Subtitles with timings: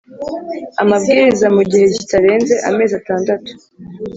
[0.81, 3.51] amabwiriza mu gihe kitarenze amezi atandatu